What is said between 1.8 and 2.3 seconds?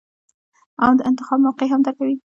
درکوي-